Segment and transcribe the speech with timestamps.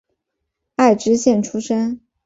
[0.77, 2.01] 爱知县出身。